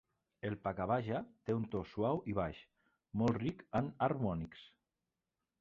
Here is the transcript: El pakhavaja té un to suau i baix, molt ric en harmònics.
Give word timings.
El 0.47 0.53
pakhavaja 0.61 1.19
té 1.49 1.57
un 1.57 1.67
to 1.75 1.83
suau 1.91 2.19
i 2.33 2.37
baix, 2.39 2.63
molt 3.23 3.41
ric 3.45 3.65
en 3.81 3.93
harmònics. 4.07 4.69